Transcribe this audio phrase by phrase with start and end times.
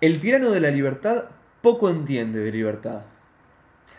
[0.00, 1.26] El tirano de la libertad
[1.62, 3.02] poco entiende de libertad.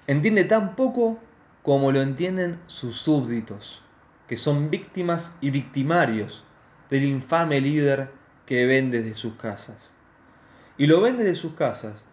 [0.07, 1.19] Entiende tan poco
[1.63, 3.83] como lo entienden sus súbditos,
[4.27, 6.43] que son víctimas y victimarios
[6.89, 8.09] del infame líder
[8.45, 9.91] que ven desde sus casas.
[10.77, 12.05] Y lo ven desde sus casas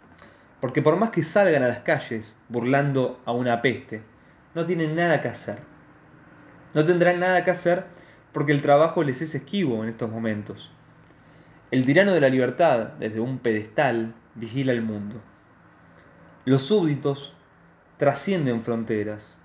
[0.61, 4.01] porque por más que salgan a las calles burlando a una peste,
[4.55, 5.59] no tienen nada que hacer.
[6.73, 7.87] No tendrán nada que hacer
[8.33, 10.71] porque el trabajo les es esquivo en estos momentos.
[11.73, 15.23] El tirano de la libertad, desde un pedestal, vigila el mundo.
[16.45, 17.33] Los súbditos
[17.97, 19.39] trascienden fronteras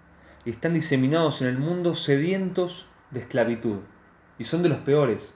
[0.43, 3.79] y están diseminados en el mundo sedientos de esclavitud.
[4.37, 5.35] Y son de los peores,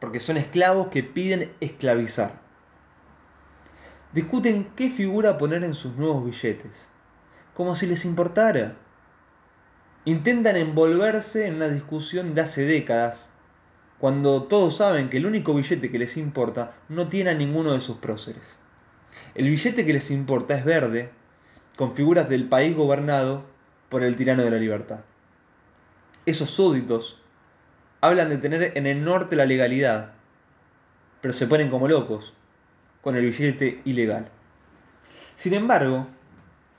[0.00, 2.40] porque son esclavos que piden esclavizar.
[4.12, 6.88] Discuten qué figura poner en sus nuevos billetes,
[7.54, 8.74] como si les importara.
[10.04, 13.30] Intentan envolverse en una discusión de hace décadas,
[14.02, 17.80] cuando todos saben que el único billete que les importa no tiene a ninguno de
[17.80, 18.58] sus próceres.
[19.36, 21.10] El billete que les importa es verde,
[21.76, 23.44] con figuras del país gobernado
[23.88, 25.02] por el tirano de la libertad.
[26.26, 27.20] Esos súbditos
[28.00, 30.14] hablan de tener en el norte la legalidad,
[31.20, 32.34] pero se ponen como locos
[33.02, 34.26] con el billete ilegal.
[35.36, 36.08] Sin embargo,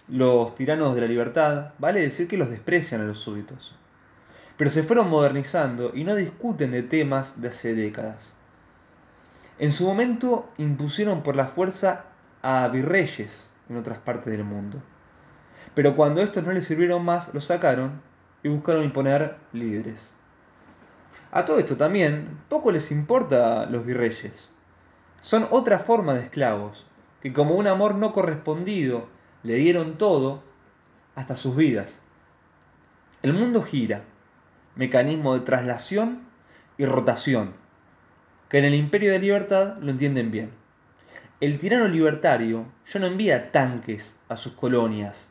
[0.09, 3.78] los tiranos de la libertad, vale decir que los desprecian a los súbditos,
[4.58, 8.34] pero se fueron modernizando y no discuten de temas de hace décadas.
[9.59, 12.06] En su momento impusieron por la fuerza
[12.42, 14.81] a virreyes en otras partes del mundo.
[15.74, 18.02] Pero cuando estos no les sirvieron más, los sacaron
[18.44, 20.12] y buscaron imponer líderes.
[21.31, 24.52] A todo esto también, poco les importa los virreyes.
[25.20, 26.86] Son otra forma de esclavos,
[27.22, 29.08] que como un amor no correspondido
[29.42, 30.44] le dieron todo,
[31.16, 32.00] hasta sus vidas.
[33.22, 34.04] El mundo gira,
[34.75, 36.23] mecanismo de traslación
[36.77, 37.53] y rotación,
[38.49, 40.52] que en el imperio de libertad lo entienden bien.
[41.39, 45.27] El tirano libertario ya no envía tanques a sus colonias,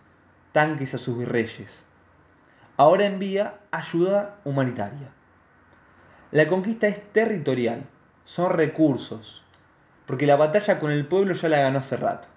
[0.52, 1.84] tanques a sus virreyes.
[2.76, 5.08] Ahora envía ayuda humanitaria.
[6.30, 7.84] La conquista es territorial,
[8.24, 9.44] son recursos,
[10.06, 12.28] porque la batalla con el pueblo ya la ganó hace rato.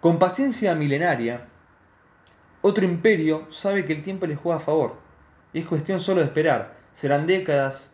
[0.00, 1.46] Con paciencia milenaria,
[2.62, 4.96] otro imperio sabe que el tiempo le juega a favor,
[5.58, 6.78] es cuestión solo de esperar.
[6.92, 7.90] Serán décadas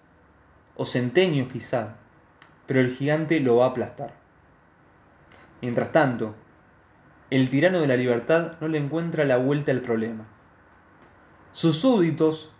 [0.76, 1.96] o centenios quizá,
[2.66, 4.14] pero el gigante lo va a aplastar.
[5.62, 6.34] Mientras tanto,
[7.30, 10.26] el tirano de la libertad no le encuentra la vuelta al problema.
[11.52, 12.50] Sus súbditos,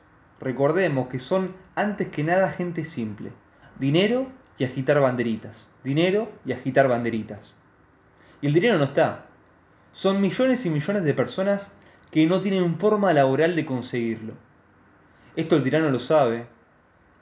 [0.41, 3.33] recordemos que son antes que nada gente simple,
[3.79, 4.29] dinero
[4.59, 7.55] y agitar banderitas, dinero y agitar banderitas.
[8.41, 9.27] Y el dinero no está.
[9.93, 11.71] Son millones y millones de personas
[12.11, 14.46] que no tienen forma laboral de conseguirlo.
[15.37, 16.47] Esto el tirano lo sabe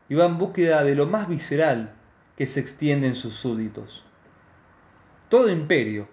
[0.09, 1.93] y va en búsqueda de lo más visceral
[2.37, 4.05] que se extiende en sus súbditos.
[5.29, 6.09] Todo imperio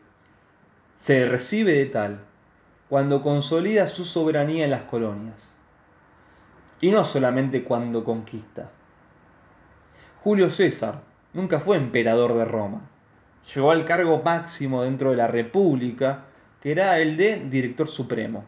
[0.95, 2.25] se recibe de tal
[2.89, 5.49] cuando consolida su soberanía en las colonias,
[6.79, 8.71] y no solamente cuando conquista.
[10.23, 11.01] Julio César
[11.33, 12.81] nunca fue emperador de Roma.
[13.53, 16.25] Llegó al cargo máximo dentro de la República,
[16.61, 18.43] que era el de director supremo.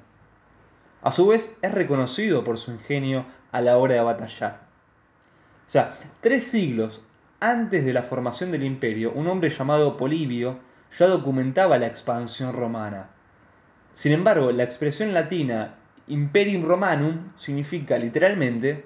[1.03, 4.61] A su vez es reconocido por su ingenio a la hora de batallar.
[5.67, 7.01] O sea, tres siglos
[7.39, 10.59] antes de la formación del imperio, un hombre llamado Polibio
[10.97, 13.09] ya documentaba la expansión romana.
[13.93, 15.75] Sin embargo, la expresión latina
[16.07, 18.85] Imperium Romanum significa literalmente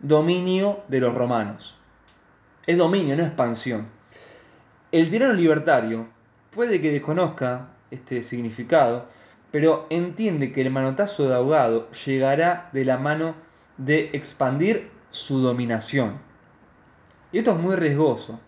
[0.00, 1.78] dominio de los romanos.
[2.66, 3.88] Es dominio, no expansión.
[4.90, 6.08] El tirano libertario
[6.50, 9.06] puede que desconozca este significado,
[9.52, 13.36] pero entiende que el manotazo de ahogado llegará de la mano
[13.76, 16.18] de expandir su dominación.
[17.30, 18.40] Y esto es muy riesgoso,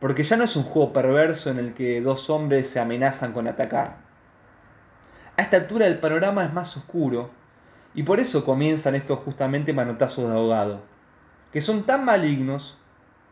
[0.00, 3.46] porque ya no es un juego perverso en el que dos hombres se amenazan con
[3.46, 3.98] atacar.
[5.36, 7.30] A esta altura el panorama es más oscuro,
[7.94, 10.82] y por eso comienzan estos justamente manotazos de ahogado,
[11.52, 12.78] que son tan malignos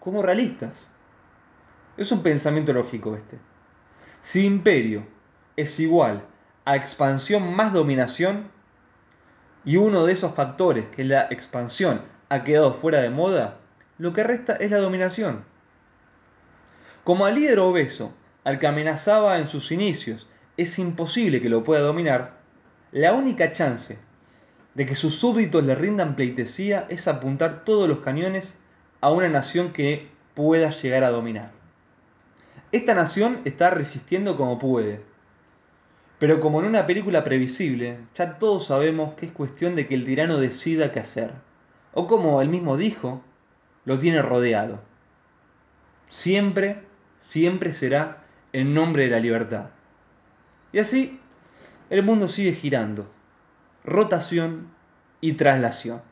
[0.00, 0.88] como realistas.
[1.96, 3.38] Es un pensamiento lógico este.
[4.20, 5.06] Si imperio
[5.56, 6.26] es igual
[6.64, 8.50] a expansión más dominación,
[9.64, 13.58] y uno de esos factores, que es la expansión, ha quedado fuera de moda,
[13.98, 15.44] lo que resta es la dominación.
[17.04, 18.14] Como al líder obeso,
[18.44, 22.38] al que amenazaba en sus inicios, es imposible que lo pueda dominar,
[22.92, 23.98] la única chance
[24.74, 28.60] de que sus súbditos le rindan pleitesía es apuntar todos los cañones
[29.00, 31.50] a una nación que pueda llegar a dominar.
[32.72, 35.02] Esta nación está resistiendo como puede,
[36.20, 40.04] pero como en una película previsible, ya todos sabemos que es cuestión de que el
[40.04, 41.32] tirano decida qué hacer.
[41.92, 43.22] O como él mismo dijo,
[43.84, 44.80] lo tiene rodeado.
[46.08, 46.84] Siempre
[47.20, 49.70] siempre será en nombre de la libertad.
[50.72, 51.20] Y así,
[51.90, 53.08] el mundo sigue girando.
[53.84, 54.68] Rotación
[55.20, 56.02] y traslación.